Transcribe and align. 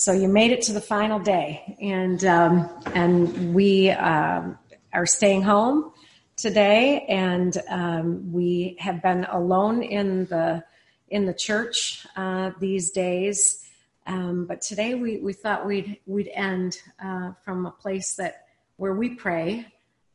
So 0.00 0.12
you 0.12 0.28
made 0.28 0.52
it 0.52 0.62
to 0.62 0.72
the 0.72 0.80
final 0.80 1.18
day, 1.18 1.76
and 1.82 2.24
um, 2.24 2.70
and 2.94 3.52
we 3.52 3.90
um, 3.90 4.56
are 4.92 5.06
staying 5.06 5.42
home 5.42 5.90
today, 6.36 7.04
and 7.08 7.58
um, 7.68 8.32
we 8.32 8.76
have 8.78 9.02
been 9.02 9.24
alone 9.24 9.82
in 9.82 10.26
the 10.26 10.62
in 11.08 11.26
the 11.26 11.34
church 11.34 12.06
uh, 12.14 12.52
these 12.60 12.92
days. 12.92 13.68
Um, 14.06 14.46
but 14.46 14.60
today 14.60 14.94
we, 14.94 15.18
we 15.18 15.32
thought 15.32 15.66
we'd 15.66 15.98
we'd 16.06 16.30
end 16.32 16.78
uh, 17.04 17.32
from 17.44 17.66
a 17.66 17.72
place 17.72 18.14
that 18.14 18.46
where 18.76 18.94
we 18.94 19.16
pray 19.16 19.66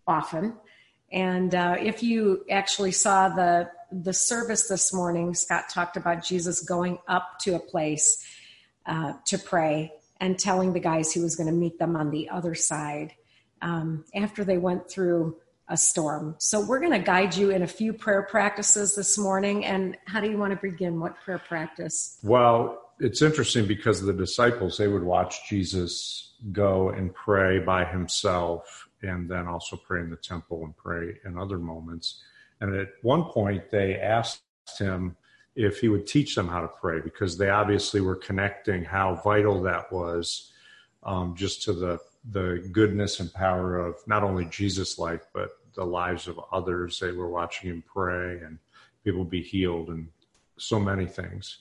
often. 0.07 0.54
And 1.11 1.54
uh, 1.54 1.75
if 1.77 2.02
you 2.02 2.45
actually 2.50 2.93
saw 2.93 3.27
the 3.27 3.70
the 3.91 4.13
service 4.13 4.70
this 4.70 4.93
morning, 4.93 5.34
Scott 5.34 5.65
talked 5.70 5.97
about 5.97 6.23
Jesus 6.23 6.63
going 6.63 7.00
up 7.09 7.38
to 7.41 7.55
a 7.55 7.59
place 7.59 8.25
uh, 8.86 9.13
to 9.25 9.38
pray 9.38 9.91
and 10.20 10.38
telling 10.39 10.73
the 10.73 10.80
guys 10.80 11.12
he 11.12 11.20
was 11.20 11.35
going 11.35 11.48
to 11.48 11.53
meet 11.53 11.80
them 11.80 11.95
on 11.95 12.12
the 12.12 12.30
other 12.30 12.55
side 12.55 13.13
um, 13.62 14.05
after 14.16 14.44
they 14.44 14.58
went 14.58 14.89
through 14.89 15.38
a 15.70 15.77
storm. 15.77 16.35
So 16.39 16.66
we're 16.66 16.80
going 16.80 16.91
to 16.91 16.99
guide 16.99 17.35
you 17.35 17.49
in 17.49 17.63
a 17.63 17.67
few 17.67 17.94
prayer 17.94 18.23
practices 18.23 18.95
this 18.95 19.17
morning. 19.17 19.66
And 19.66 19.98
how 20.05 20.20
do 20.20 20.30
you 20.30 20.38
want 20.38 20.52
to 20.53 20.59
begin? 20.61 20.99
What 20.99 21.20
prayer 21.22 21.39
practice? 21.39 22.20
Well, 22.23 22.81
it's 22.99 23.22
interesting 23.22 23.66
because 23.66 24.02
the 24.02 24.13
disciples 24.13 24.77
they 24.77 24.88
would 24.88 25.03
watch 25.03 25.50
Jesus 25.50 26.34
go 26.52 26.89
and 26.89 27.13
pray 27.13 27.59
by 27.59 27.86
himself, 27.86 28.88
and 29.02 29.30
then 29.30 29.47
also 29.47 29.77
pray 29.77 30.02
in 30.02 30.09
the 30.09 30.17
temple 30.17 30.63
and 30.66 30.75
pray 30.75 31.16
in 31.25 31.38
other 31.38 31.58
moments. 31.58 32.22
And 32.61 32.75
at 32.75 32.89
one 33.02 33.23
point, 33.25 33.72
they 33.72 33.95
asked 33.95 34.44
him 34.77 35.16
if 35.55 35.80
he 35.80 35.88
would 35.88 36.07
teach 36.07 36.35
them 36.35 36.48
how 36.48 36.62
to 36.62 36.67
pray 36.67 36.99
because 36.99 37.38
they 37.38 37.49
obviously 37.49 38.02
were 38.02 38.16
connecting 38.16 38.84
how 38.84 39.16
vital 39.23 39.61
that 39.61 39.91
was 39.91 40.52
um, 41.03 41.35
just 41.35 41.63
to 41.63 41.73
the 41.73 41.99
the 42.30 42.67
goodness 42.72 43.19
and 43.19 43.33
power 43.33 43.78
of 43.78 43.95
not 44.08 44.23
only 44.23 44.45
Jesus' 44.45 44.97
life 44.97 45.25
but 45.33 45.50
the 45.75 45.83
lives 45.83 46.28
of 46.28 46.39
others. 46.52 47.00
They 47.00 47.11
were 47.11 47.30
watching 47.30 47.69
him 47.69 47.83
pray 47.86 48.39
and 48.39 48.59
people 49.03 49.25
be 49.25 49.41
healed 49.41 49.89
and 49.89 50.08
so 50.58 50.80
many 50.80 51.05
things. 51.05 51.59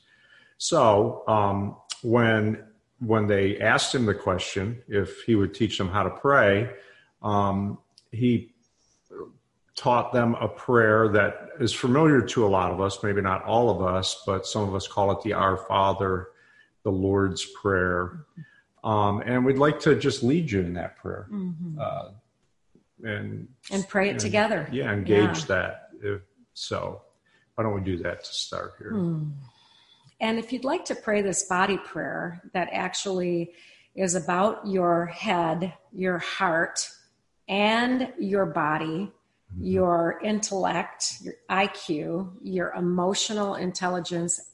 So 0.59 1.25
um, 1.27 1.77
when 2.03 2.65
when 3.01 3.27
they 3.27 3.59
asked 3.59 3.93
him 3.93 4.07
the 4.07 4.15
question 4.15 4.81
if 4.87 5.23
he 5.23 5.35
would 5.35 5.55
teach 5.55 5.77
them 5.77 5.89
how 5.89 6.05
to 6.05 6.11
pray, 6.11 6.71
um, 7.21 7.79
he 8.13 8.53
taught 9.75 10.13
them 10.13 10.35
a 10.35 10.49
prayer 10.49 11.09
that 11.09 11.49
is 11.61 11.73
familiar 11.73 12.21
to 12.21 12.47
a 12.47 12.49
lot 12.49 12.71
of 12.73 12.81
us, 12.81 13.03
maybe 13.03 13.21
not 13.21 13.45
all 13.45 13.71
of 13.71 13.83
us, 13.83 14.23
but 14.27 14.47
some 14.47 14.69
of 14.69 14.75
us 14.75 14.87
call 14.87 15.11
it 15.13 15.23
the 15.23 15.33
Our 15.33 15.57
Father, 15.57 16.29
the 16.83 16.91
Lord's 16.91 17.45
Prayer. 17.45 18.27
Um, 18.85 19.23
and 19.25 19.45
we'd 19.45 19.59
like 19.59 19.81
to 19.81 19.95
just 19.95 20.23
lead 20.23 20.51
you 20.51 20.61
in 20.61 20.75
that 20.75 20.97
prayer. 20.97 21.29
Mm-hmm. 21.31 21.79
Uh, 21.81 22.09
and 23.05 23.49
and 23.71 23.89
pray 23.89 24.09
it 24.09 24.13
and, 24.13 24.21
together. 24.21 24.69
Yeah, 24.71 24.93
engage 24.93 25.41
yeah. 25.41 25.45
that. 25.49 25.89
If, 26.03 26.23
so, 26.55 27.03
why 27.55 27.65
don't 27.65 27.75
we 27.75 27.81
do 27.81 27.97
that 27.99 28.25
to 28.25 28.33
start 28.33 28.75
here? 28.79 28.93
Mm. 28.93 29.33
And 30.21 30.39
if 30.39 30.53
you'd 30.53 30.65
like 30.65 30.85
to 30.87 30.95
pray 30.95 31.23
this 31.23 31.47
body 31.47 31.79
prayer 31.79 32.43
that 32.53 32.69
actually 32.73 33.53
is 33.95 34.15
about 34.15 34.67
your 34.67 35.07
head, 35.07 35.75
your 35.93 36.19
heart, 36.19 36.89
and 37.49 38.13
your 38.19 38.47
body, 38.47 39.11
mm-hmm. 39.55 39.65
your 39.65 40.21
intellect, 40.23 41.19
your 41.23 41.35
IQ, 41.51 42.33
your 42.43 42.73
emotional 42.73 43.55
intelligence, 43.55 44.51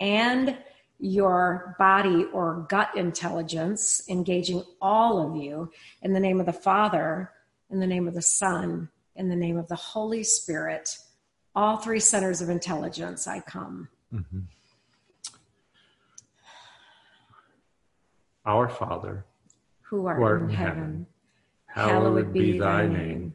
and 0.00 0.56
your 1.00 1.76
body 1.78 2.24
or 2.32 2.66
gut 2.68 2.96
intelligence, 2.96 4.02
engaging 4.08 4.64
all 4.80 5.18
of 5.24 5.36
you 5.36 5.70
in 6.02 6.12
the 6.12 6.20
name 6.20 6.40
of 6.40 6.46
the 6.46 6.52
Father, 6.52 7.30
in 7.70 7.78
the 7.78 7.86
name 7.86 8.08
of 8.08 8.14
the 8.14 8.22
Son, 8.22 8.88
in 9.14 9.28
the 9.28 9.36
name 9.36 9.56
of 9.56 9.68
the 9.68 9.76
Holy 9.76 10.24
Spirit. 10.24 10.98
All 11.54 11.76
three 11.76 12.00
centers 12.00 12.40
of 12.40 12.50
intelligence, 12.50 13.26
I 13.26 13.40
come. 13.40 13.88
Mm-hmm. 14.12 14.40
Our 18.44 18.68
Father, 18.68 19.24
who 19.82 20.06
art, 20.06 20.18
who 20.18 20.24
art 20.24 20.42
in, 20.42 20.50
in 20.50 20.54
heaven, 20.54 21.06
heaven 21.66 21.90
hallowed 21.90 22.32
be 22.32 22.58
thy 22.58 22.86
name. 22.86 23.34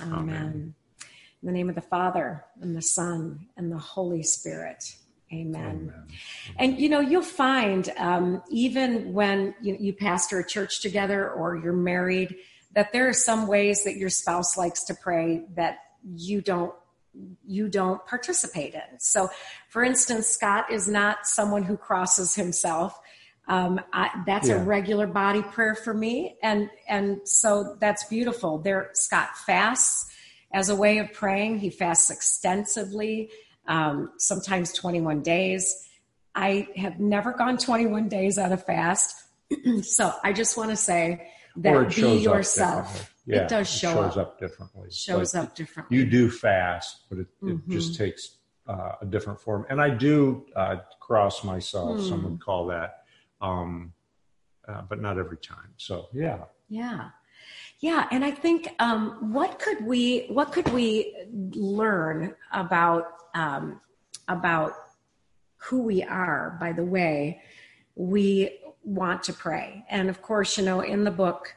Amen. 0.00 0.74
In 1.42 1.46
the 1.46 1.52
name 1.52 1.68
of 1.68 1.74
the 1.74 1.80
Father, 1.80 2.44
and 2.60 2.76
the 2.76 2.82
Son, 2.82 3.48
and 3.56 3.70
the 3.70 3.78
Holy 3.78 4.22
Spirit. 4.22 4.96
Amen. 5.32 5.64
Amen. 5.64 6.06
And 6.58 6.78
you 6.78 6.88
know, 6.88 7.00
you'll 7.00 7.22
find 7.22 7.90
um, 7.96 8.42
even 8.50 9.12
when 9.12 9.54
you, 9.62 9.76
you 9.80 9.92
pastor 9.92 10.38
a 10.38 10.46
church 10.46 10.80
together 10.80 11.30
or 11.30 11.56
you're 11.56 11.72
married, 11.72 12.36
that 12.74 12.92
there 12.92 13.08
are 13.08 13.14
some 13.14 13.46
ways 13.46 13.84
that 13.84 13.96
your 13.96 14.10
spouse 14.10 14.56
likes 14.56 14.84
to 14.84 14.94
pray 14.94 15.44
that 15.54 15.78
you 16.14 16.40
don't 16.40 16.74
you 17.46 17.68
don't 17.68 18.04
participate 18.06 18.74
in. 18.74 18.98
So, 18.98 19.28
for 19.68 19.84
instance, 19.84 20.26
Scott 20.28 20.72
is 20.72 20.88
not 20.88 21.26
someone 21.26 21.62
who 21.62 21.76
crosses 21.76 22.34
himself. 22.34 22.98
Um, 23.48 23.80
I, 23.92 24.22
that's 24.24 24.48
yeah. 24.48 24.56
a 24.56 24.64
regular 24.64 25.06
body 25.06 25.42
prayer 25.42 25.74
for 25.74 25.92
me, 25.92 26.36
and 26.42 26.70
and 26.88 27.20
so 27.24 27.76
that's 27.80 28.04
beautiful. 28.04 28.58
There, 28.58 28.90
Scott 28.94 29.36
fasts 29.36 30.10
as 30.52 30.68
a 30.68 30.76
way 30.76 30.98
of 30.98 31.12
praying. 31.12 31.58
He 31.58 31.70
fasts 31.70 32.10
extensively, 32.10 33.30
um, 33.66 34.12
sometimes 34.18 34.72
21 34.72 35.22
days. 35.22 35.88
I 36.34 36.68
have 36.76 37.00
never 37.00 37.32
gone 37.32 37.58
21 37.58 38.08
days 38.08 38.38
on 38.38 38.52
a 38.52 38.56
fast, 38.56 39.16
so 39.82 40.12
I 40.22 40.32
just 40.32 40.56
want 40.56 40.70
to 40.70 40.76
say 40.76 41.28
that 41.56 41.94
be 41.94 42.18
yourself. 42.18 43.12
Yeah, 43.26 43.42
it 43.42 43.48
does 43.48 43.68
show 43.68 43.90
it 43.90 43.94
shows 43.94 44.16
up, 44.16 44.28
up 44.28 44.40
differently. 44.40 44.88
Shows 44.90 45.34
like 45.34 45.44
up 45.44 45.56
differently. 45.56 45.96
You 45.96 46.06
do 46.06 46.30
fast, 46.30 47.02
but 47.08 47.18
it, 47.18 47.26
mm-hmm. 47.42 47.70
it 47.70 47.74
just 47.74 47.96
takes 47.96 48.38
uh, 48.68 48.92
a 49.00 49.06
different 49.06 49.40
form. 49.40 49.66
And 49.68 49.80
I 49.80 49.90
do 49.90 50.46
uh, 50.56 50.76
cross 51.00 51.44
myself. 51.44 51.98
Mm. 51.98 52.08
Some 52.08 52.24
would 52.24 52.40
call 52.40 52.66
that 52.68 53.01
um, 53.42 53.92
uh, 54.66 54.82
but 54.88 55.00
not 55.00 55.18
every 55.18 55.36
time. 55.36 55.74
So 55.76 56.08
yeah, 56.12 56.44
yeah, 56.68 57.10
yeah. 57.80 58.08
And 58.10 58.24
I 58.24 58.30
think 58.30 58.68
um, 58.78 59.32
what 59.32 59.58
could 59.58 59.84
we 59.84 60.26
what 60.28 60.52
could 60.52 60.72
we 60.72 61.14
learn 61.54 62.34
about 62.52 63.04
um, 63.34 63.80
about 64.28 64.72
who 65.56 65.82
we 65.82 66.02
are 66.02 66.56
by 66.60 66.72
the 66.72 66.84
way 66.84 67.42
we 67.94 68.58
want 68.84 69.24
to 69.24 69.32
pray? 69.32 69.84
And 69.90 70.08
of 70.08 70.22
course, 70.22 70.56
you 70.56 70.64
know, 70.64 70.80
in 70.80 71.04
the 71.04 71.10
book 71.10 71.54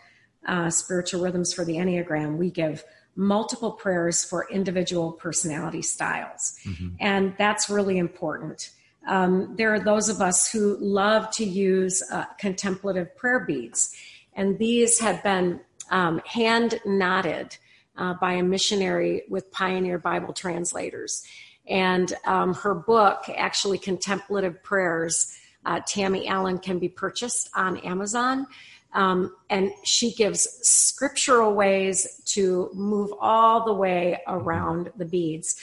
uh, 0.47 0.69
Spiritual 0.69 1.22
Rhythms 1.22 1.53
for 1.53 1.63
the 1.63 1.75
Enneagram, 1.75 2.38
we 2.38 2.50
give 2.51 2.84
multiple 3.16 3.72
prayers 3.72 4.24
for 4.24 4.47
individual 4.50 5.13
personality 5.13 5.81
styles. 5.81 6.56
Mm-hmm. 6.66 6.90
And 7.00 7.34
that's 7.38 7.69
really 7.69 7.97
important. 7.97 8.72
Um, 9.08 9.56
there 9.56 9.74
are 9.74 9.80
those 9.80 10.10
of 10.10 10.22
us 10.22 10.52
who 10.52 10.78
love 10.80 11.30
to 11.32 11.46
use 11.46 12.04
uh, 12.12 12.25
contemplative 12.40 13.16
prayer 13.16 13.42
beads, 13.42 13.96
and 14.34 14.57
these 14.57 15.00
have 15.00 15.24
been 15.24 15.60
um, 15.92 16.22
hand 16.25 16.80
knotted 16.86 17.57
uh, 17.98 18.13
by 18.16 18.34
a 18.34 18.44
missionary 18.44 19.24
with 19.30 19.52
Pioneer 19.52 19.98
Bible 19.98 20.34
translators. 20.34 21.24
And 21.68 22.13
um, 22.25 22.54
her 22.54 22.75
book, 22.75 23.25
actually, 23.36 23.78
Contemplative 23.78 24.62
Prayers, 24.63 25.38
uh, 25.66 25.81
Tammy 25.88 26.28
Allen, 26.28 26.60
can 26.60 26.80
be 26.80 26.90
purchased 26.90 27.50
on 27.56 27.78
Amazon. 27.78 28.48
Um, 28.94 29.36
and 29.50 29.72
she 29.84 30.13
gives 30.13 30.48
scriptural 30.62 31.54
ways 31.54 32.22
to 32.28 32.69
move 32.74 33.12
all 33.19 33.66
the 33.66 33.74
way 33.74 34.22
around 34.28 34.92
the 34.96 35.06
beads 35.06 35.62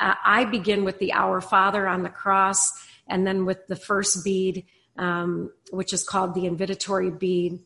uh, 0.00 0.14
I 0.24 0.44
begin 0.46 0.84
with 0.84 0.98
the 0.98 1.12
Our 1.12 1.40
Father 1.40 1.86
on 1.86 2.02
the 2.02 2.08
cross, 2.08 2.72
and 3.06 3.26
then 3.26 3.44
with 3.44 3.66
the 3.66 3.76
first 3.76 4.24
bead, 4.24 4.64
um, 4.96 5.52
which 5.70 5.92
is 5.92 6.02
called 6.02 6.34
the 6.34 6.44
invitatory 6.44 7.16
bead. 7.16 7.60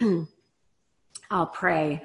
I'll 1.30 1.46
pray. 1.46 2.02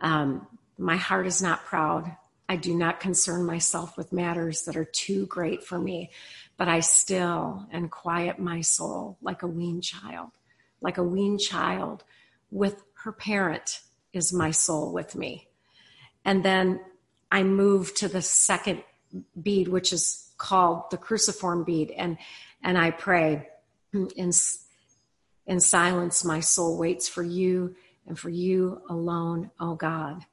Um, 0.00 0.46
my 0.78 0.96
heart 0.96 1.26
is 1.26 1.40
not 1.40 1.64
proud. 1.64 2.16
I 2.48 2.56
do 2.56 2.74
not 2.74 3.00
concern 3.00 3.46
myself 3.46 3.96
with 3.96 4.12
matters 4.12 4.64
that 4.64 4.76
are 4.76 4.84
too 4.84 5.26
great 5.26 5.64
for 5.64 5.78
me, 5.78 6.10
but 6.56 6.68
I 6.68 6.80
still 6.80 7.66
and 7.70 7.90
quiet 7.90 8.38
my 8.38 8.60
soul 8.60 9.16
like 9.22 9.42
a 9.42 9.46
weaned 9.46 9.84
child. 9.84 10.30
like 10.80 10.98
a 10.98 11.02
weaned 11.02 11.38
child 11.38 12.02
with 12.50 12.82
her 13.04 13.12
parent 13.12 13.80
is 14.12 14.32
my 14.32 14.50
soul 14.50 14.92
with 14.92 15.14
me. 15.14 15.46
And 16.24 16.44
then 16.44 16.80
I 17.30 17.44
move 17.44 17.94
to 17.96 18.08
the 18.08 18.20
second 18.20 18.82
bead, 19.40 19.68
which 19.68 19.92
is 19.92 20.30
called 20.38 20.90
the 20.90 20.96
cruciform 20.96 21.64
bead. 21.64 21.90
And, 21.90 22.18
and 22.62 22.76
I 22.76 22.90
pray 22.90 23.48
in, 23.92 24.32
in 25.46 25.60
silence, 25.60 26.24
my 26.24 26.40
soul 26.40 26.78
waits 26.78 27.08
for 27.08 27.22
you 27.22 27.74
and 28.06 28.18
for 28.18 28.30
you 28.30 28.82
alone, 28.88 29.50
O 29.60 29.74
God. 29.74 30.24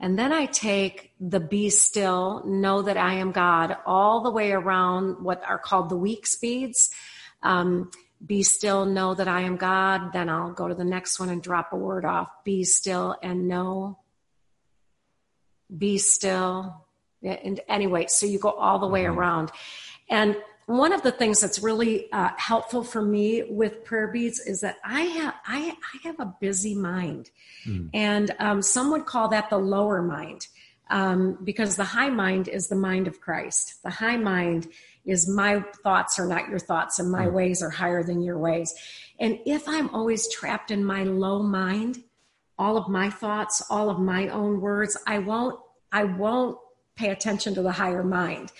And 0.00 0.18
then 0.18 0.32
I 0.32 0.46
take 0.46 1.12
the 1.18 1.40
be 1.40 1.70
still, 1.70 2.44
know 2.46 2.82
that 2.82 2.96
I 2.96 3.14
am 3.14 3.32
God, 3.32 3.76
all 3.84 4.22
the 4.22 4.30
way 4.30 4.52
around 4.52 5.24
what 5.24 5.42
are 5.44 5.58
called 5.58 5.88
the 5.88 5.96
weeks 5.96 6.36
beads. 6.36 6.90
Um, 7.42 7.90
be 8.24 8.42
still, 8.42 8.84
know 8.84 9.14
that 9.14 9.28
I 9.28 9.42
am 9.42 9.56
God. 9.56 10.12
Then 10.12 10.28
I'll 10.28 10.52
go 10.52 10.68
to 10.68 10.74
the 10.74 10.84
next 10.84 11.18
one 11.18 11.28
and 11.28 11.42
drop 11.42 11.72
a 11.72 11.76
word 11.76 12.04
off. 12.04 12.28
Be 12.44 12.64
still 12.64 13.16
and 13.22 13.48
know. 13.48 13.98
Be 15.76 15.98
still. 15.98 16.84
And 17.22 17.60
anyway, 17.68 18.06
so 18.08 18.26
you 18.26 18.38
go 18.38 18.50
all 18.50 18.78
the 18.78 18.86
way 18.86 19.04
mm-hmm. 19.04 19.18
around. 19.18 19.50
And 20.10 20.36
one 20.68 20.92
of 20.92 21.02
the 21.02 21.12
things 21.12 21.40
that's 21.40 21.60
really 21.60 22.12
uh, 22.12 22.28
helpful 22.36 22.84
for 22.84 23.00
me 23.00 23.42
with 23.44 23.84
prayer 23.84 24.08
beads 24.08 24.38
is 24.38 24.60
that 24.60 24.76
I 24.84 25.00
have 25.00 25.34
I, 25.46 25.74
I 25.94 26.06
have 26.06 26.20
a 26.20 26.34
busy 26.40 26.74
mind, 26.74 27.30
mm. 27.66 27.88
and 27.94 28.34
um, 28.38 28.60
some 28.60 28.90
would 28.90 29.06
call 29.06 29.28
that 29.28 29.48
the 29.48 29.56
lower 29.56 30.02
mind, 30.02 30.46
um, 30.90 31.38
because 31.42 31.76
the 31.76 31.84
high 31.84 32.10
mind 32.10 32.48
is 32.48 32.68
the 32.68 32.76
mind 32.76 33.08
of 33.08 33.18
Christ. 33.18 33.82
The 33.82 33.88
high 33.88 34.18
mind 34.18 34.68
is 35.06 35.26
my 35.26 35.64
thoughts 35.82 36.18
are 36.18 36.26
not 36.26 36.50
your 36.50 36.58
thoughts, 36.58 36.98
and 36.98 37.10
my 37.10 37.24
mm. 37.24 37.32
ways 37.32 37.62
are 37.62 37.70
higher 37.70 38.02
than 38.02 38.20
your 38.20 38.36
ways. 38.36 38.74
And 39.18 39.38
if 39.46 39.66
I'm 39.66 39.88
always 39.94 40.30
trapped 40.30 40.70
in 40.70 40.84
my 40.84 41.02
low 41.02 41.42
mind, 41.42 42.04
all 42.58 42.76
of 42.76 42.90
my 42.90 43.08
thoughts, 43.08 43.62
all 43.70 43.88
of 43.88 43.98
my 43.98 44.28
own 44.28 44.60
words, 44.60 44.98
I 45.06 45.18
won't 45.20 45.58
I 45.90 46.04
won't 46.04 46.58
pay 46.98 47.10
attention 47.10 47.54
to 47.54 47.62
the 47.62 47.72
higher 47.72 48.04
mind. 48.04 48.52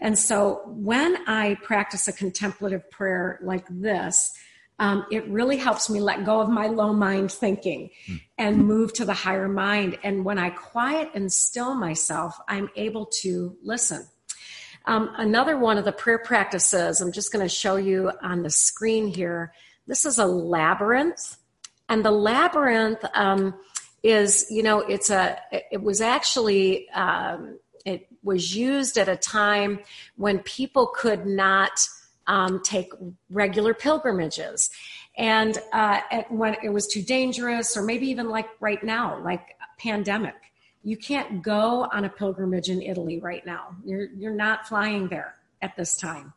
And 0.00 0.18
so 0.18 0.62
when 0.66 1.16
I 1.28 1.56
practice 1.62 2.08
a 2.08 2.12
contemplative 2.12 2.90
prayer 2.90 3.38
like 3.42 3.66
this, 3.70 4.32
um, 4.78 5.06
it 5.12 5.28
really 5.28 5.58
helps 5.58 5.88
me 5.88 6.00
let 6.00 6.24
go 6.24 6.40
of 6.40 6.48
my 6.48 6.66
low 6.66 6.92
mind 6.92 7.30
thinking 7.30 7.90
and 8.36 8.66
move 8.66 8.92
to 8.94 9.04
the 9.04 9.12
higher 9.12 9.48
mind. 9.48 9.96
And 10.02 10.24
when 10.24 10.38
I 10.38 10.50
quiet 10.50 11.10
and 11.14 11.32
still 11.32 11.74
myself, 11.74 12.36
I'm 12.48 12.68
able 12.74 13.06
to 13.22 13.56
listen. 13.62 14.08
Um, 14.86 15.12
another 15.16 15.56
one 15.56 15.78
of 15.78 15.84
the 15.84 15.92
prayer 15.92 16.18
practices, 16.18 17.00
I'm 17.00 17.12
just 17.12 17.32
going 17.32 17.44
to 17.44 17.48
show 17.48 17.76
you 17.76 18.10
on 18.22 18.42
the 18.42 18.50
screen 18.50 19.06
here. 19.06 19.52
This 19.86 20.04
is 20.04 20.18
a 20.18 20.26
labyrinth. 20.26 21.36
And 21.88 22.04
the 22.04 22.10
labyrinth 22.10 23.04
um, 23.14 23.54
is, 24.02 24.46
you 24.50 24.64
know, 24.64 24.80
it's 24.80 25.10
a, 25.10 25.38
it 25.70 25.80
was 25.80 26.00
actually, 26.00 26.88
um, 26.90 27.58
was 28.22 28.54
used 28.56 28.96
at 28.98 29.08
a 29.08 29.16
time 29.16 29.80
when 30.16 30.38
people 30.40 30.86
could 30.86 31.26
not 31.26 31.86
um, 32.26 32.62
take 32.62 32.92
regular 33.30 33.74
pilgrimages. 33.74 34.70
And 35.16 35.58
uh, 35.72 36.00
when 36.28 36.56
it 36.62 36.70
was 36.70 36.86
too 36.86 37.02
dangerous, 37.02 37.76
or 37.76 37.82
maybe 37.82 38.08
even 38.08 38.28
like 38.28 38.48
right 38.60 38.82
now, 38.82 39.20
like 39.22 39.56
pandemic, 39.78 40.34
you 40.82 40.96
can't 40.96 41.42
go 41.42 41.88
on 41.92 42.04
a 42.04 42.08
pilgrimage 42.08 42.68
in 42.68 42.82
Italy 42.82 43.20
right 43.20 43.44
now. 43.44 43.76
You're, 43.84 44.06
you're 44.16 44.34
not 44.34 44.66
flying 44.66 45.08
there 45.08 45.36
at 45.60 45.76
this 45.76 45.96
time. 45.96 46.32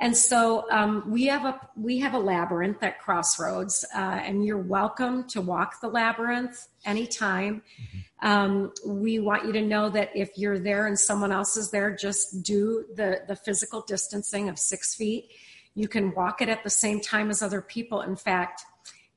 And 0.00 0.16
so 0.16 0.70
um, 0.70 1.04
we 1.10 1.26
have 1.26 1.44
a 1.44 1.60
we 1.76 1.98
have 1.98 2.14
a 2.14 2.18
labyrinth 2.18 2.82
at 2.82 3.00
Crossroads, 3.00 3.84
uh, 3.94 3.98
and 3.98 4.44
you're 4.44 4.56
welcome 4.56 5.24
to 5.28 5.40
walk 5.40 5.80
the 5.80 5.88
labyrinth 5.88 6.68
anytime. 6.84 7.62
Mm-hmm. 7.82 8.26
Um, 8.28 8.72
we 8.86 9.18
want 9.18 9.44
you 9.44 9.52
to 9.52 9.60
know 9.60 9.88
that 9.90 10.10
if 10.14 10.30
you're 10.36 10.58
there 10.58 10.86
and 10.86 10.98
someone 10.98 11.32
else 11.32 11.56
is 11.56 11.70
there, 11.70 11.94
just 11.94 12.42
do 12.44 12.84
the 12.94 13.22
the 13.26 13.34
physical 13.34 13.80
distancing 13.80 14.48
of 14.48 14.58
six 14.58 14.94
feet. 14.94 15.30
You 15.74 15.88
can 15.88 16.14
walk 16.14 16.42
it 16.42 16.48
at 16.48 16.62
the 16.62 16.70
same 16.70 17.00
time 17.00 17.28
as 17.28 17.42
other 17.42 17.60
people. 17.60 18.02
In 18.02 18.14
fact, 18.14 18.64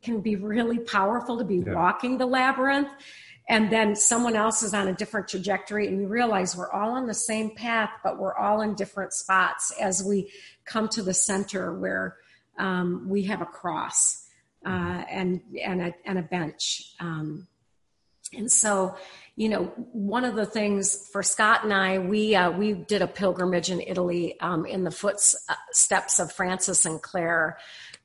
can 0.01 0.19
be 0.19 0.35
really 0.35 0.79
powerful 0.79 1.37
to 1.37 1.43
be 1.43 1.57
yeah. 1.57 1.73
walking 1.73 2.17
the 2.17 2.25
labyrinth 2.25 2.89
and 3.51 3.69
then 3.69 3.95
someone 3.95 4.35
else 4.35 4.63
is 4.63 4.73
on 4.73 4.87
a 4.87 4.93
different 4.93 5.27
trajectory 5.27 5.87
and 5.87 5.99
you 5.99 6.07
realize 6.07 6.55
we're 6.55 6.71
all 6.71 6.91
on 6.91 7.05
the 7.05 7.13
same 7.13 7.53
path 7.53 7.91
but 8.03 8.17
we're 8.17 8.35
all 8.35 8.61
in 8.61 8.73
different 8.73 9.13
spots 9.13 9.71
as 9.79 10.03
we 10.03 10.31
come 10.65 10.87
to 10.87 11.03
the 11.03 11.13
center 11.13 11.73
where 11.77 12.15
um, 12.57 13.07
we 13.09 13.23
have 13.23 13.41
a 13.41 13.45
cross 13.45 14.25
uh, 14.65 15.03
and 15.09 15.41
and 15.63 15.81
a, 15.81 15.93
and 16.05 16.19
a 16.19 16.21
bench. 16.21 16.93
Um, 16.99 17.47
and 18.33 18.49
so 18.51 18.95
you 19.35 19.49
know 19.49 19.65
one 19.91 20.23
of 20.23 20.35
the 20.35 20.45
things 20.45 21.09
for 21.11 21.23
scott 21.23 21.63
and 21.63 21.73
i 21.73 21.97
we 21.97 22.35
uh, 22.35 22.51
we 22.51 22.73
did 22.73 23.01
a 23.01 23.07
pilgrimage 23.07 23.69
in 23.69 23.81
italy 23.81 24.39
um, 24.39 24.65
in 24.65 24.83
the 24.83 24.91
footsteps 24.91 26.19
of 26.19 26.31
francis 26.31 26.85
and 26.85 27.01
clare 27.01 27.57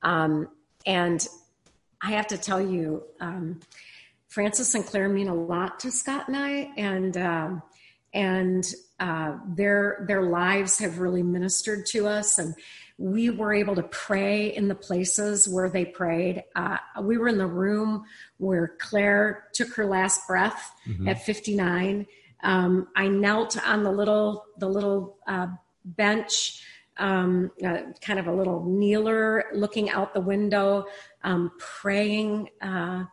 um, 0.03 0.49
and 0.85 1.29
i 2.03 2.11
have 2.11 2.27
to 2.27 2.39
tell 2.39 2.61
you 2.61 3.03
um, 3.21 3.61
Francis 4.37 4.75
and 4.75 4.85
Clare 4.85 5.09
mean 5.09 5.29
a 5.29 5.35
lot 5.35 5.81
to 5.81 5.91
Scott 5.91 6.29
and 6.29 6.37
I, 6.37 6.71
and 6.77 7.17
um, 7.17 7.63
and 8.13 8.71
uh, 9.01 9.39
their 9.49 10.05
their 10.07 10.25
lives 10.25 10.79
have 10.79 10.99
really 10.99 11.23
ministered 11.23 11.87
to 11.87 12.07
us, 12.07 12.37
and 12.37 12.55
we 12.99 13.31
were 13.31 13.55
able 13.55 13.75
to 13.77 13.85
pray 13.85 14.55
in 14.55 14.69
the 14.69 14.75
places 14.75 15.49
where 15.49 15.71
they 15.71 15.87
prayed. 15.87 16.45
Uh, 16.55 16.77
we 17.01 17.17
were 17.17 17.29
in 17.29 17.39
the 17.39 17.47
room 17.47 18.05
where 18.37 18.75
Clare 18.79 19.45
took 19.55 19.73
her 19.75 19.87
last 19.87 20.27
breath 20.29 20.71
mm-hmm. 20.87 21.09
at 21.09 21.25
59. 21.25 22.07
Um, 22.43 22.89
I 22.95 23.09
knelt 23.09 23.57
on 23.67 23.85
the 23.85 23.91
little 23.91 24.45
the 24.59 24.69
little 24.69 25.17
uh, 25.27 25.47
bench. 25.83 26.63
Um, 26.99 27.51
uh, 27.63 27.93
kind 28.03 28.19
of 28.19 28.27
a 28.27 28.33
little 28.33 28.65
kneeler 28.65 29.45
looking 29.55 29.91
out 29.91 30.13
the 30.13 30.21
window, 30.21 30.87
um, 31.25 31.53
praying. 31.59 32.51
Uh, 32.61 33.05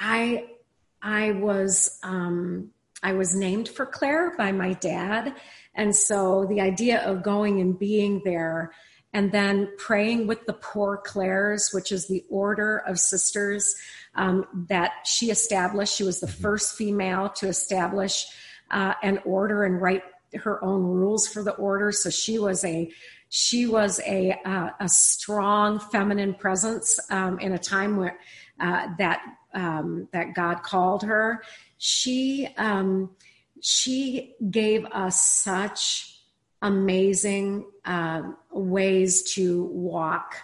I 0.00 0.46
I 1.02 1.32
was 1.32 1.98
um, 2.02 2.70
I 3.02 3.12
was 3.12 3.34
named 3.34 3.68
for 3.68 3.86
Claire 3.86 4.34
by 4.36 4.50
my 4.50 4.72
dad, 4.72 5.34
and 5.74 5.94
so 5.94 6.46
the 6.46 6.60
idea 6.60 7.02
of 7.02 7.22
going 7.22 7.60
and 7.60 7.78
being 7.78 8.22
there, 8.24 8.72
and 9.12 9.30
then 9.30 9.70
praying 9.78 10.26
with 10.26 10.46
the 10.46 10.54
Poor 10.54 10.96
Clares, 10.96 11.70
which 11.72 11.92
is 11.92 12.08
the 12.08 12.24
order 12.30 12.78
of 12.78 12.98
sisters 12.98 13.74
um, 14.14 14.66
that 14.68 14.92
she 15.04 15.30
established. 15.30 15.94
She 15.94 16.04
was 16.04 16.20
the 16.20 16.26
mm-hmm. 16.26 16.42
first 16.42 16.76
female 16.76 17.28
to 17.36 17.48
establish 17.48 18.26
uh, 18.70 18.94
an 19.02 19.20
order 19.24 19.64
and 19.64 19.80
write 19.80 20.02
her 20.34 20.62
own 20.64 20.82
rules 20.82 21.28
for 21.28 21.42
the 21.42 21.54
order. 21.54 21.92
So 21.92 22.08
she 22.08 22.38
was 22.38 22.64
a 22.64 22.90
she 23.28 23.66
was 23.66 24.00
a 24.06 24.32
uh, 24.44 24.70
a 24.80 24.88
strong 24.88 25.78
feminine 25.78 26.34
presence 26.34 26.98
um, 27.10 27.38
in 27.38 27.52
a 27.52 27.58
time 27.58 27.96
where 27.96 28.18
uh, 28.58 28.88
that 28.98 29.22
um, 29.54 30.08
that 30.12 30.34
God 30.34 30.62
called 30.62 31.02
her, 31.02 31.42
she 31.78 32.48
um, 32.56 33.10
she 33.60 34.34
gave 34.50 34.84
us 34.86 35.20
such 35.20 36.20
amazing 36.62 37.66
uh, 37.84 38.22
ways 38.50 39.22
to 39.34 39.64
walk 39.64 40.36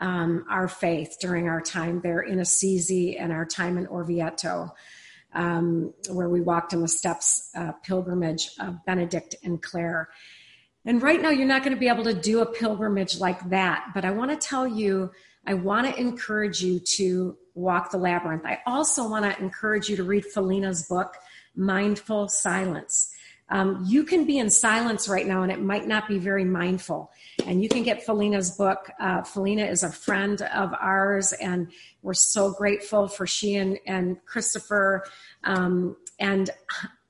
um, 0.00 0.44
our 0.50 0.68
faith 0.68 1.16
during 1.20 1.48
our 1.48 1.60
time 1.60 2.00
there 2.02 2.20
in 2.20 2.38
Assisi 2.38 3.16
and 3.16 3.32
our 3.32 3.44
time 3.46 3.78
in 3.78 3.86
Orvieto, 3.86 4.70
um, 5.32 5.92
where 6.10 6.28
we 6.28 6.40
walked 6.40 6.72
in 6.72 6.82
the 6.82 6.88
steps 6.88 7.50
uh, 7.54 7.72
pilgrimage 7.82 8.50
of 8.60 8.84
Benedict 8.84 9.36
and 9.42 9.62
Clare. 9.62 10.08
And 10.84 11.02
right 11.02 11.20
now, 11.20 11.30
you're 11.30 11.48
not 11.48 11.64
going 11.64 11.74
to 11.74 11.80
be 11.80 11.88
able 11.88 12.04
to 12.04 12.14
do 12.14 12.40
a 12.40 12.46
pilgrimage 12.46 13.18
like 13.18 13.48
that, 13.50 13.90
but 13.94 14.04
I 14.04 14.12
want 14.12 14.30
to 14.30 14.36
tell 14.36 14.68
you, 14.68 15.10
I 15.46 15.54
want 15.54 15.86
to 15.86 16.00
encourage 16.00 16.62
you 16.62 16.80
to 16.80 17.36
walk 17.54 17.90
the 17.90 17.98
labyrinth. 17.98 18.44
I 18.44 18.60
also 18.66 19.08
want 19.08 19.24
to 19.24 19.42
encourage 19.42 19.88
you 19.88 19.96
to 19.96 20.04
read 20.04 20.24
Phileena's 20.24 20.86
book, 20.88 21.16
Mindful 21.54 22.28
Silence. 22.28 23.12
Um, 23.48 23.84
you 23.86 24.02
can 24.02 24.24
be 24.24 24.38
in 24.38 24.50
silence 24.50 25.08
right 25.08 25.26
now 25.26 25.42
and 25.44 25.52
it 25.52 25.60
might 25.60 25.86
not 25.86 26.08
be 26.08 26.18
very 26.18 26.44
mindful. 26.44 27.12
And 27.46 27.62
you 27.62 27.68
can 27.68 27.84
get 27.84 28.04
Phileena's 28.04 28.50
book. 28.50 28.90
Uh, 28.98 29.22
Phileena 29.22 29.70
is 29.70 29.84
a 29.84 29.92
friend 29.92 30.42
of 30.42 30.72
ours, 30.80 31.32
and 31.32 31.70
we're 32.02 32.14
so 32.14 32.52
grateful 32.52 33.06
for 33.06 33.26
she 33.26 33.54
and, 33.54 33.78
and 33.86 34.16
Christopher. 34.24 35.04
Um, 35.44 35.96
and 36.18 36.50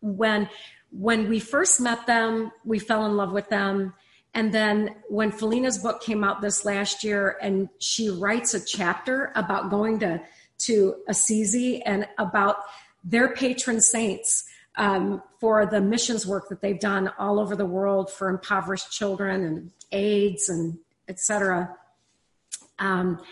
when 0.00 0.48
when 0.90 1.28
we 1.28 1.40
first 1.40 1.80
met 1.80 2.06
them, 2.06 2.52
we 2.64 2.78
fell 2.78 3.06
in 3.06 3.16
love 3.16 3.32
with 3.32 3.48
them. 3.48 3.94
And 4.36 4.52
then 4.52 4.94
when 5.08 5.32
Phileena's 5.32 5.78
book 5.78 6.02
came 6.02 6.22
out 6.22 6.42
this 6.42 6.66
last 6.66 7.02
year, 7.02 7.38
and 7.40 7.70
she 7.78 8.10
writes 8.10 8.52
a 8.52 8.62
chapter 8.62 9.32
about 9.34 9.70
going 9.70 9.98
to 10.00 10.20
to 10.58 10.96
Assisi 11.08 11.82
and 11.82 12.06
about 12.18 12.56
their 13.02 13.34
patron 13.34 13.80
saints 13.80 14.44
um, 14.76 15.22
for 15.40 15.64
the 15.64 15.80
missions 15.80 16.26
work 16.26 16.50
that 16.50 16.60
they've 16.60 16.80
done 16.80 17.10
all 17.18 17.40
over 17.40 17.56
the 17.56 17.64
world 17.64 18.10
for 18.10 18.28
impoverished 18.28 18.92
children 18.92 19.42
and 19.42 19.70
AIDS 19.92 20.50
and 20.50 20.78
etc. 21.08 21.74
Um, 22.78 23.22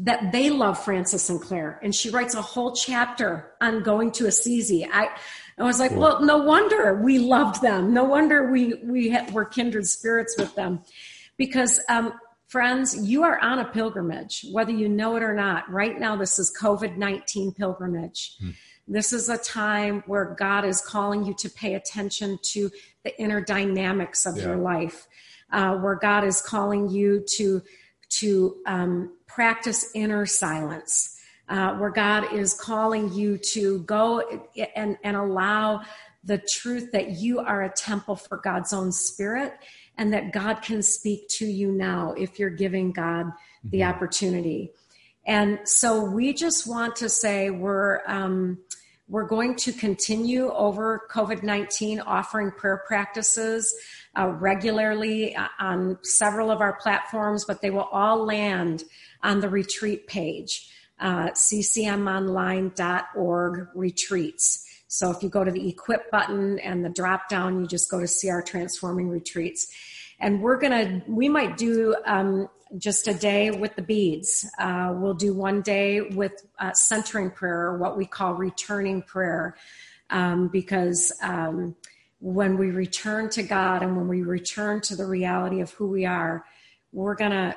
that 0.00 0.32
they 0.32 0.48
love 0.48 0.82
Francis 0.82 1.28
and 1.28 1.40
Clare. 1.40 1.78
And 1.82 1.94
she 1.94 2.08
writes 2.08 2.34
a 2.34 2.42
whole 2.42 2.74
chapter 2.74 3.52
on 3.60 3.82
going 3.82 4.12
to 4.12 4.26
Assisi. 4.26 4.86
I, 4.90 5.08
I 5.58 5.64
was 5.64 5.80
like, 5.80 5.92
well, 5.92 6.22
no 6.22 6.38
wonder 6.38 7.00
we 7.02 7.18
loved 7.18 7.62
them. 7.62 7.94
No 7.94 8.04
wonder 8.04 8.50
we, 8.50 8.74
we 8.84 9.08
had, 9.08 9.32
were 9.32 9.44
kindred 9.44 9.86
spirits 9.88 10.36
with 10.38 10.54
them. 10.54 10.80
Because, 11.38 11.80
um, 11.88 12.12
friends, 12.46 13.08
you 13.08 13.22
are 13.22 13.38
on 13.38 13.58
a 13.58 13.64
pilgrimage, 13.64 14.44
whether 14.52 14.72
you 14.72 14.88
know 14.88 15.16
it 15.16 15.22
or 15.22 15.34
not. 15.34 15.70
Right 15.70 15.98
now, 15.98 16.16
this 16.16 16.38
is 16.38 16.54
COVID 16.60 16.96
19 16.96 17.52
pilgrimage. 17.52 18.36
Hmm. 18.38 18.50
This 18.88 19.12
is 19.12 19.28
a 19.28 19.38
time 19.38 20.04
where 20.06 20.36
God 20.38 20.64
is 20.64 20.80
calling 20.80 21.24
you 21.24 21.34
to 21.34 21.50
pay 21.50 21.74
attention 21.74 22.38
to 22.50 22.70
the 23.02 23.20
inner 23.20 23.40
dynamics 23.40 24.26
of 24.26 24.36
yeah. 24.36 24.44
your 24.44 24.56
life, 24.56 25.08
uh, 25.50 25.76
where 25.76 25.96
God 25.96 26.24
is 26.24 26.40
calling 26.40 26.88
you 26.88 27.24
to 27.36 27.62
to 28.08 28.56
um, 28.66 29.16
practice 29.26 29.90
inner 29.94 30.26
silence, 30.26 31.15
uh, 31.48 31.74
where 31.74 31.90
God 31.90 32.32
is 32.32 32.54
calling 32.54 33.12
you 33.12 33.38
to 33.52 33.80
go 33.80 34.22
and, 34.74 34.98
and 35.02 35.16
allow 35.16 35.82
the 36.24 36.38
truth 36.38 36.90
that 36.92 37.12
you 37.12 37.38
are 37.38 37.62
a 37.62 37.72
temple 37.72 38.16
for 38.16 38.38
God's 38.38 38.72
own 38.72 38.90
spirit 38.90 39.54
and 39.96 40.12
that 40.12 40.32
God 40.32 40.56
can 40.62 40.82
speak 40.82 41.28
to 41.28 41.46
you 41.46 41.72
now 41.72 42.14
if 42.18 42.38
you're 42.38 42.50
giving 42.50 42.92
God 42.92 43.32
the 43.64 43.80
mm-hmm. 43.80 43.90
opportunity. 43.90 44.72
And 45.24 45.60
so 45.64 46.04
we 46.04 46.32
just 46.32 46.66
want 46.66 46.96
to 46.96 47.08
say 47.08 47.50
we're 47.50 48.00
um, 48.06 48.58
we're 49.08 49.26
going 49.26 49.54
to 49.54 49.72
continue 49.72 50.52
over 50.52 51.02
COVID 51.10 51.42
19 51.42 52.00
offering 52.00 52.50
prayer 52.50 52.82
practices 52.86 53.74
uh, 54.18 54.28
regularly 54.28 55.34
uh, 55.36 55.48
on 55.60 55.98
several 56.02 56.50
of 56.50 56.60
our 56.60 56.74
platforms, 56.74 57.44
but 57.44 57.60
they 57.60 57.70
will 57.70 57.88
all 57.92 58.24
land 58.24 58.84
on 59.22 59.40
the 59.40 59.48
retreat 59.48 60.06
page, 60.06 60.68
uh, 60.98 61.30
ccmonline.org 61.30 63.68
retreats. 63.74 64.66
So 64.88 65.10
if 65.10 65.22
you 65.22 65.28
go 65.28 65.44
to 65.44 65.50
the 65.50 65.68
equip 65.68 66.10
button 66.10 66.58
and 66.60 66.84
the 66.84 66.88
drop 66.88 67.28
down, 67.28 67.60
you 67.60 67.66
just 67.66 67.90
go 67.90 68.00
to 68.00 68.06
see 68.06 68.30
our 68.30 68.42
transforming 68.42 69.08
retreats. 69.08 69.72
And 70.18 70.40
we're 70.40 70.58
going 70.58 70.72
to, 70.72 71.02
we 71.10 71.28
might 71.28 71.56
do 71.56 71.96
um, 72.06 72.48
just 72.78 73.08
a 73.08 73.14
day 73.14 73.50
with 73.50 73.76
the 73.76 73.82
beads. 73.82 74.48
Uh, 74.58 74.94
we'll 74.96 75.14
do 75.14 75.34
one 75.34 75.62
day 75.62 76.00
with 76.00 76.32
uh, 76.58 76.72
centering 76.72 77.30
prayer, 77.30 77.76
what 77.76 77.96
we 77.96 78.06
call 78.06 78.34
returning 78.34 79.02
prayer, 79.02 79.56
um, 80.10 80.48
because 80.48 81.12
um, 81.22 81.74
when 82.20 82.56
we 82.56 82.70
return 82.70 83.28
to 83.30 83.42
God 83.42 83.82
and 83.82 83.96
when 83.96 84.08
we 84.08 84.22
return 84.22 84.80
to 84.82 84.96
the 84.96 85.04
reality 85.04 85.60
of 85.60 85.70
who 85.72 85.88
we 85.88 86.06
are, 86.06 86.44
we're 86.92 87.14
going 87.14 87.32
to 87.32 87.54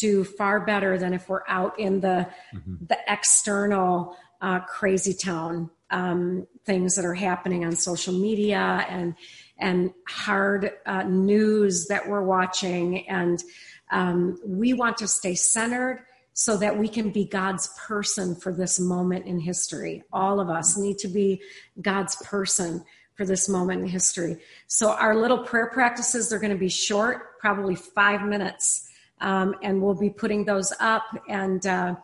do 0.00 0.24
far 0.24 0.64
better 0.64 0.98
than 0.98 1.12
if 1.12 1.28
we're 1.28 1.46
out 1.46 1.78
in 1.78 2.00
the 2.00 2.26
mm-hmm. 2.54 2.74
the 2.86 2.98
external 3.06 4.16
uh, 4.40 4.60
crazy 4.60 5.14
town 5.14 5.70
um, 5.90 6.46
things 6.64 6.96
that 6.96 7.04
are 7.04 7.14
happening 7.14 7.64
on 7.64 7.72
social 7.76 8.14
media 8.14 8.86
and 8.88 9.14
and 9.58 9.92
hard 10.08 10.72
uh, 10.86 11.02
news 11.02 11.86
that 11.88 12.08
we're 12.08 12.22
watching 12.22 13.06
and 13.08 13.42
um, 13.90 14.38
we 14.44 14.72
want 14.72 14.96
to 14.96 15.08
stay 15.08 15.34
centered 15.34 16.04
so 16.32 16.56
that 16.56 16.78
we 16.78 16.88
can 16.88 17.10
be 17.10 17.24
God's 17.24 17.68
person 17.86 18.34
for 18.34 18.52
this 18.52 18.80
moment 18.80 19.26
in 19.26 19.38
history. 19.38 20.02
All 20.12 20.40
of 20.40 20.48
us 20.48 20.78
need 20.78 20.96
to 20.98 21.08
be 21.08 21.42
God's 21.82 22.16
person 22.24 22.84
for 23.14 23.26
this 23.26 23.48
moment 23.48 23.82
in 23.82 23.88
history. 23.88 24.38
So 24.66 24.92
our 24.92 25.14
little 25.14 25.38
prayer 25.38 25.68
practices, 25.70 26.30
they're 26.30 26.38
going 26.38 26.52
to 26.52 26.58
be 26.58 26.70
short, 26.70 27.38
probably 27.40 27.74
five 27.74 28.22
minutes. 28.22 28.88
Um, 29.20 29.54
and 29.62 29.82
we'll 29.82 29.94
be 29.94 30.10
putting 30.10 30.44
those 30.44 30.72
up. 30.80 31.04
And, 31.28 31.64
uh, 31.66 31.96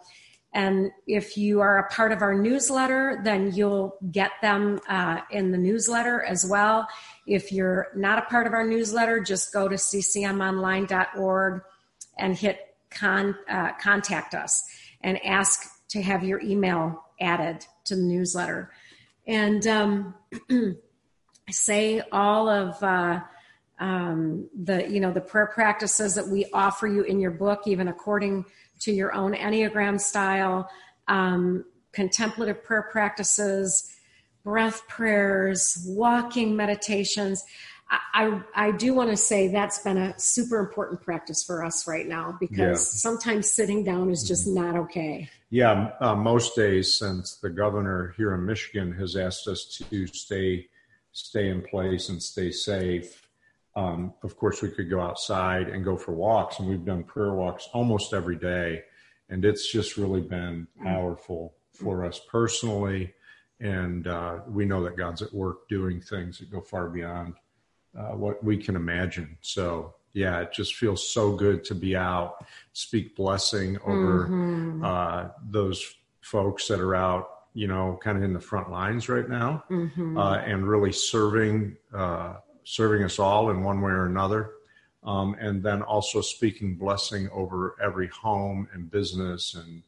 and 0.52 0.90
if 1.06 1.36
you 1.36 1.60
are 1.60 1.78
a 1.78 1.88
part 1.90 2.12
of 2.12 2.22
our 2.22 2.34
newsletter, 2.34 3.20
then 3.24 3.52
you'll 3.52 3.96
get 4.10 4.32
them 4.42 4.80
uh, 4.88 5.20
in 5.30 5.50
the 5.50 5.58
newsletter 5.58 6.22
as 6.22 6.46
well. 6.46 6.88
If 7.26 7.52
you're 7.52 7.88
not 7.94 8.18
a 8.18 8.22
part 8.22 8.46
of 8.46 8.52
our 8.52 8.66
newsletter, 8.66 9.20
just 9.20 9.52
go 9.52 9.68
to 9.68 9.74
ccmonline.org 9.74 11.62
and 12.18 12.36
hit 12.36 12.58
con, 12.90 13.36
uh, 13.48 13.72
contact 13.80 14.34
us 14.34 14.62
and 15.02 15.22
ask 15.24 15.70
to 15.88 16.02
have 16.02 16.24
your 16.24 16.40
email 16.40 17.04
added 17.20 17.66
to 17.84 17.96
the 17.96 18.02
newsletter. 18.02 18.70
And 19.26 19.66
um, 19.66 20.14
say 21.50 22.02
all 22.12 22.48
of 22.48 22.82
uh, 22.82 23.20
um, 23.78 24.48
the 24.54 24.88
you 24.88 25.00
know 25.00 25.12
the 25.12 25.20
prayer 25.20 25.46
practices 25.46 26.14
that 26.14 26.28
we 26.28 26.46
offer 26.52 26.86
you 26.86 27.02
in 27.02 27.20
your 27.20 27.30
book, 27.30 27.62
even 27.66 27.88
according 27.88 28.44
to 28.80 28.92
your 28.92 29.14
own 29.14 29.34
Enneagram 29.34 30.00
style, 30.00 30.68
um, 31.08 31.64
contemplative 31.92 32.62
prayer 32.62 32.88
practices, 32.90 33.94
breath 34.44 34.86
prayers, 34.88 35.84
walking 35.86 36.56
meditations. 36.56 37.44
I, 37.88 38.40
I 38.54 38.72
do 38.72 38.94
want 38.94 39.10
to 39.10 39.16
say 39.16 39.46
that's 39.46 39.78
been 39.78 39.96
a 39.96 40.18
super 40.18 40.58
important 40.58 41.02
practice 41.02 41.44
for 41.44 41.64
us 41.64 41.86
right 41.86 42.06
now 42.06 42.36
because 42.40 42.58
yeah. 42.58 42.74
sometimes 42.74 43.48
sitting 43.48 43.84
down 43.84 44.10
is 44.10 44.26
just 44.26 44.48
mm-hmm. 44.48 44.72
not 44.72 44.76
okay. 44.76 45.30
Yeah, 45.50 45.92
uh, 46.00 46.16
most 46.16 46.56
days 46.56 46.92
since 46.98 47.36
the 47.36 47.50
governor 47.50 48.12
here 48.16 48.34
in 48.34 48.44
Michigan 48.44 48.90
has 48.92 49.14
asked 49.14 49.46
us 49.46 49.80
to 49.90 50.06
stay 50.08 50.66
stay 51.12 51.48
in 51.48 51.62
place 51.62 52.08
and 52.08 52.22
stay 52.22 52.50
safe. 52.50 53.25
Um, 53.76 54.14
of 54.22 54.36
course, 54.36 54.62
we 54.62 54.70
could 54.70 54.90
go 54.90 55.00
outside 55.00 55.68
and 55.68 55.84
go 55.84 55.96
for 55.96 56.12
walks, 56.12 56.58
and 56.58 56.68
we've 56.68 56.84
done 56.84 57.04
prayer 57.04 57.34
walks 57.34 57.68
almost 57.72 58.14
every 58.14 58.36
day, 58.36 58.82
and 59.28 59.44
it's 59.44 59.70
just 59.70 59.96
really 59.98 60.22
been 60.22 60.66
powerful 60.82 61.54
for 61.74 62.04
us 62.04 62.18
personally. 62.30 63.14
And 63.60 64.06
uh, 64.06 64.38
we 64.48 64.64
know 64.64 64.82
that 64.84 64.96
God's 64.96 65.22
at 65.22 65.32
work 65.32 65.68
doing 65.68 66.00
things 66.00 66.38
that 66.38 66.50
go 66.50 66.60
far 66.60 66.88
beyond 66.88 67.34
uh, 67.96 68.12
what 68.12 68.42
we 68.42 68.56
can 68.56 68.76
imagine. 68.76 69.36
So 69.40 69.94
yeah, 70.16 70.40
it 70.40 70.52
just 70.52 70.74
feels 70.74 71.06
so 71.06 71.36
good 71.36 71.62
to 71.64 71.74
be 71.74 71.94
out, 71.94 72.46
speak 72.72 73.14
blessing 73.14 73.76
over 73.84 74.26
mm-hmm. 74.26 74.82
uh, 74.82 75.28
those 75.50 75.94
folks 76.22 76.68
that 76.68 76.80
are 76.80 76.94
out, 76.94 77.28
you 77.52 77.66
know, 77.66 77.98
kind 78.02 78.16
of 78.16 78.24
in 78.24 78.32
the 78.32 78.40
front 78.40 78.70
lines 78.70 79.10
right 79.10 79.28
now, 79.28 79.64
mm-hmm. 79.70 80.16
uh, 80.16 80.36
and 80.38 80.66
really 80.66 80.92
serving 80.92 81.76
uh, 81.94 82.36
serving 82.66 83.04
us 83.04 83.20
all 83.20 83.50
in 83.50 83.62
one 83.62 83.80
way 83.80 83.92
or 83.92 84.06
another. 84.06 84.50
Um, 85.04 85.36
and 85.38 85.62
then 85.62 85.82
also 85.82 86.20
speaking 86.20 86.74
blessing 86.74 87.28
over 87.32 87.76
every 87.80 88.08
home 88.08 88.68
and 88.72 88.90
business 88.90 89.54
and 89.54 89.82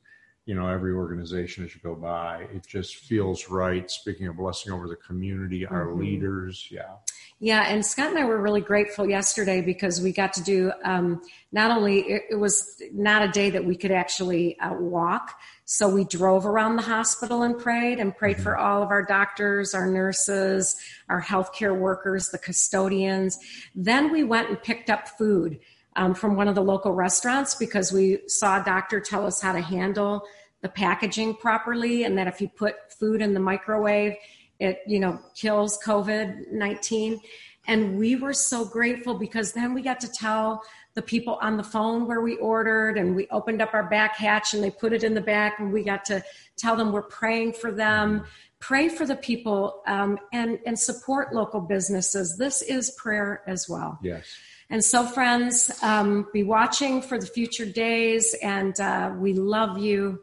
you 0.47 0.54
know 0.54 0.68
every 0.68 0.92
organization 0.92 1.64
as 1.64 1.75
you 1.75 1.80
go 1.82 1.94
by 1.94 2.47
it 2.54 2.64
just 2.66 2.97
feels 2.97 3.50
right 3.50 3.90
speaking 3.90 4.28
of 4.28 4.37
blessing 4.37 4.73
over 4.73 4.88
the 4.88 4.97
community 4.97 5.66
our 5.66 5.88
mm-hmm. 5.88 6.00
leaders 6.00 6.68
yeah 6.70 6.94
yeah, 7.40 7.66
and 7.68 7.87
Scott 7.87 8.08
and 8.08 8.18
I 8.18 8.25
were 8.25 8.40
really 8.40 8.61
grateful 8.61 9.08
yesterday 9.08 9.61
because 9.61 10.00
we 10.00 10.12
got 10.12 10.32
to 10.35 10.42
do 10.42 10.73
um, 10.85 11.23
not 11.52 11.70
only 11.70 12.00
it, 12.00 12.23
it, 12.30 12.35
was 12.35 12.82
not 12.92 13.23
a 13.23 13.28
day 13.28 13.50
that 13.50 13.64
we 13.64 13.76
could 13.76 13.92
actually 13.92 14.58
uh, 14.58 14.75
walk, 14.75 15.38
so 15.70 15.87
we 15.87 16.04
drove 16.04 16.46
around 16.46 16.76
the 16.76 16.82
hospital 16.82 17.42
and 17.42 17.58
prayed 17.58 18.00
and 18.00 18.16
prayed 18.16 18.37
mm-hmm. 18.37 18.42
for 18.42 18.56
all 18.56 18.82
of 18.82 18.88
our 18.88 19.02
doctors, 19.02 19.75
our 19.75 19.84
nurses, 19.84 20.76
our 21.10 21.20
healthcare 21.20 21.76
workers, 21.76 22.30
the 22.30 22.38
custodians. 22.38 23.38
Then 23.75 24.10
we 24.10 24.25
went 24.25 24.48
and 24.48 24.62
picked 24.62 24.88
up 24.88 25.08
food 25.08 25.60
um, 25.94 26.14
from 26.14 26.37
one 26.37 26.48
of 26.48 26.54
the 26.54 26.62
local 26.62 26.94
restaurants 26.94 27.54
because 27.54 27.92
we 27.92 28.20
saw 28.28 28.62
a 28.62 28.64
doctor 28.64 28.98
tell 28.98 29.26
us 29.26 29.42
how 29.42 29.52
to 29.52 29.60
handle 29.60 30.22
the 30.62 30.70
packaging 30.70 31.34
properly, 31.34 32.04
and 32.04 32.16
that 32.16 32.28
if 32.28 32.40
you 32.40 32.48
put 32.48 32.90
food 32.98 33.20
in 33.20 33.34
the 33.34 33.40
microwave 33.40 34.14
it 34.60 34.80
you 34.87 34.98
know 34.98 35.18
kills 35.34 35.78
covid-19 35.84 37.20
and 37.68 37.98
we 37.98 38.16
were 38.16 38.32
so 38.32 38.64
grateful 38.64 39.14
because 39.14 39.52
then 39.52 39.75
we 39.75 39.82
got 39.82 40.00
to 40.00 40.08
tell 40.08 40.62
the 40.94 41.02
people 41.02 41.38
on 41.42 41.58
the 41.58 41.62
phone 41.62 42.06
where 42.06 42.22
we 42.22 42.37
ordered 42.37 42.96
and 42.96 43.14
we 43.14 43.28
opened 43.30 43.62
up 43.62 43.75
our 43.75 43.88
back 43.88 44.16
hatch 44.16 44.54
and 44.54 44.64
they 44.64 44.70
put 44.70 44.92
it 44.92 45.04
in 45.04 45.14
the 45.14 45.20
back 45.20 45.60
and 45.60 45.70
we 45.72 45.84
got 45.84 46.04
to 46.06 46.25
tell 46.56 46.75
them 46.75 46.90
we're 46.90 47.02
praying 47.02 47.52
for 47.52 47.70
them. 47.70 48.25
Pray 48.58 48.88
for 48.88 49.06
the 49.06 49.14
people 49.14 49.82
um, 49.87 50.18
and 50.32 50.58
and 50.66 50.76
support 50.76 51.32
local 51.32 51.60
businesses. 51.60 52.37
This 52.37 52.62
is 52.62 52.90
prayer 52.92 53.42
as 53.46 53.68
well. 53.68 53.98
Yes. 54.02 54.26
And 54.70 54.84
so 54.84 55.06
friends 55.06 55.70
um, 55.82 56.26
be 56.32 56.42
watching 56.42 57.00
for 57.00 57.18
the 57.18 57.26
future 57.26 57.64
days 57.64 58.34
and 58.42 58.78
uh, 58.80 59.12
we 59.16 59.34
love 59.34 59.78
you. 59.78 60.22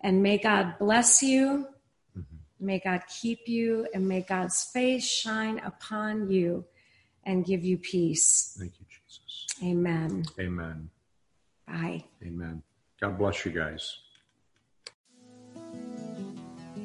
And 0.00 0.22
may 0.22 0.38
god 0.38 0.74
bless 0.78 1.22
you 1.22 1.68
May 2.64 2.78
God 2.78 3.02
keep 3.20 3.46
you 3.46 3.86
and 3.92 4.08
may 4.08 4.22
God's 4.22 4.64
face 4.64 5.06
shine 5.06 5.58
upon 5.58 6.30
you 6.30 6.64
and 7.24 7.44
give 7.44 7.62
you 7.62 7.76
peace. 7.76 8.56
Thank 8.58 8.72
you, 8.80 8.86
Jesus. 8.88 9.46
Amen. 9.62 10.24
Amen. 10.40 10.88
Bye. 11.66 12.04
Amen. 12.22 12.62
God 13.00 13.18
bless 13.18 13.44
you 13.44 13.52
guys. 13.52 13.98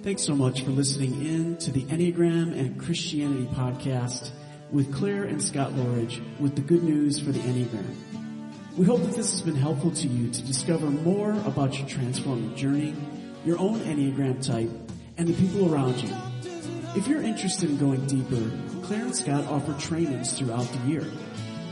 Thanks 0.04 0.24
so 0.24 0.36
much 0.36 0.62
for 0.64 0.72
listening 0.72 1.14
in 1.26 1.58
to 1.58 1.72
the 1.72 1.84
Enneagram 1.84 2.58
and 2.58 2.80
Christianity 2.80 3.48
podcast 3.54 4.32
with 4.72 4.94
Claire 4.94 5.24
and 5.24 5.42
Scott 5.42 5.72
Loughrige 5.72 6.22
with 6.40 6.56
the 6.56 6.62
good 6.62 6.84
news 6.84 7.20
for 7.20 7.32
the 7.32 7.40
Enneagram. 7.40 7.96
We 8.78 8.86
hope 8.86 9.02
that 9.02 9.16
this 9.16 9.32
has 9.32 9.42
been 9.42 9.56
helpful 9.56 9.92
to 9.92 10.08
you 10.08 10.32
to 10.32 10.42
discover 10.44 10.90
more 10.90 11.32
about 11.46 11.78
your 11.78 11.88
transforming 11.88 12.56
journey, 12.56 12.96
your 13.46 13.58
own 13.60 13.80
Enneagram 13.82 14.46
type, 14.46 14.70
and 15.20 15.28
the 15.28 15.34
people 15.34 15.72
around 15.72 16.02
you. 16.02 16.12
If 16.96 17.08
you're 17.08 17.22
interested 17.22 17.70
in 17.70 17.78
going 17.78 18.08
deeper, 18.08 18.52
Claire 18.84 19.02
and 19.02 19.16
Scott 19.16 19.46
offer 19.48 19.74
trainings 19.74 20.40
throughout 20.40 20.64
the 20.64 20.80
year. 20.88 21.06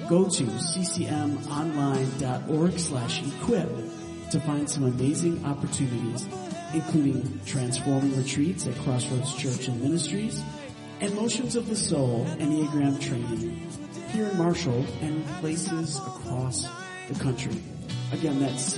Go 0.09 0.25
to 0.25 0.43
ccmonline.org 0.43 2.77
slash 2.77 3.25
equip 3.25 3.69
to 4.31 4.41
find 4.41 4.69
some 4.69 4.83
amazing 4.83 5.45
opportunities, 5.45 6.27
including 6.73 7.39
transforming 7.45 8.17
retreats 8.17 8.67
at 8.67 8.75
Crossroads 8.79 9.33
Church 9.35 9.69
and 9.69 9.81
Ministries, 9.81 10.43
and 10.99 11.15
Motions 11.15 11.55
of 11.55 11.69
the 11.69 11.75
Soul 11.75 12.25
Enneagram 12.39 12.99
training 12.99 13.65
here 14.09 14.27
in 14.27 14.37
Marshall 14.37 14.85
and 15.01 15.25
places 15.39 15.99
across 15.99 16.67
the 17.07 17.15
country. 17.17 17.55
Again, 18.11 18.41
that's 18.41 18.77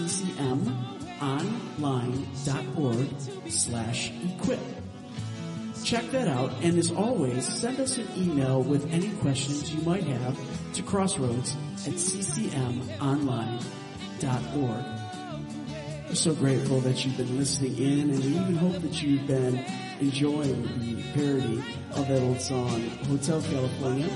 ccmonline.org 1.20 3.08
slash 3.52 4.12
equip. 4.24 4.60
Check 5.84 6.12
that 6.12 6.28
out, 6.28 6.52
and 6.62 6.78
as 6.78 6.92
always, 6.92 7.48
send 7.48 7.80
us 7.80 7.98
an 7.98 8.08
email 8.18 8.62
with 8.62 8.92
any 8.92 9.10
questions 9.18 9.74
you 9.74 9.82
might 9.82 10.04
have 10.04 10.38
to 10.74 10.84
crossroads 10.84 11.56
at 11.88 11.94
ccmonline.org. 11.94 13.60
We're 16.08 16.16
so 16.16 16.34
grateful 16.34 16.80
that 16.82 17.06
you've 17.06 17.18
been 17.18 17.38
listening 17.38 17.78
in, 17.78 18.10
and 18.10 18.20
we 18.20 18.32
even 18.32 18.56
hope 18.56 18.82
that 18.82 19.02
you've 19.02 19.28
been 19.28 19.64
enjoying 20.00 20.64
the 20.80 21.02
parody 21.14 21.64
of 21.92 22.08
that 22.08 22.22
old 22.22 22.42
song, 22.42 22.82
Hotel 23.08 23.42
California, 23.42 24.10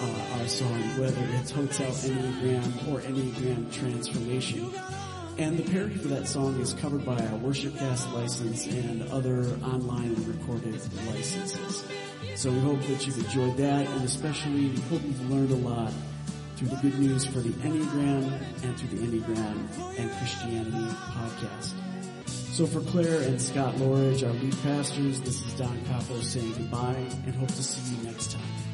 uh, 0.00 0.38
our 0.38 0.46
song, 0.46 0.80
whether 1.00 1.22
it's 1.40 1.50
Hotel 1.50 1.90
Enneagram 1.90 2.92
or 2.92 3.00
Enneagram 3.00 3.72
Transformation. 3.72 4.70
And 5.38 5.56
the 5.56 5.70
parody 5.70 5.94
for 5.94 6.08
that 6.08 6.26
song 6.26 6.60
is 6.60 6.72
covered 6.74 7.04
by 7.04 7.12
our 7.12 7.38
Worshipcast 7.38 8.12
license 8.12 8.66
and 8.66 9.08
other 9.10 9.44
online 9.62 10.06
and 10.06 10.26
recorded 10.26 10.80
licenses. 11.06 11.84
So 12.34 12.50
we 12.50 12.58
hope 12.58 12.80
that 12.82 13.06
you've 13.06 13.18
enjoyed 13.18 13.56
that 13.58 13.86
and 13.86 14.04
especially 14.04 14.70
we 14.70 14.80
hope 14.80 15.00
you've 15.04 15.30
learned 15.30 15.52
a 15.52 15.54
lot 15.54 15.92
through 16.56 16.68
the 16.68 16.76
good 16.76 16.98
news 16.98 17.24
for 17.24 17.38
the 17.38 17.50
Enneagram 17.50 18.32
and 18.64 18.76
through 18.80 18.98
the 18.98 19.06
Enneagram 19.06 19.96
and 19.96 20.10
Christianity 20.18 20.92
podcast. 21.12 21.72
So 22.26 22.66
for 22.66 22.80
Claire 22.90 23.22
and 23.22 23.40
Scott 23.40 23.76
Loughrige, 23.76 24.26
our 24.26 24.32
lead 24.32 24.56
pastors, 24.64 25.20
this 25.20 25.40
is 25.46 25.52
Don 25.54 25.80
Capo 25.84 26.20
saying 26.20 26.52
goodbye 26.54 27.06
and 27.26 27.34
hope 27.36 27.46
to 27.46 27.62
see 27.62 27.94
you 27.94 28.02
next 28.02 28.32
time. 28.32 28.67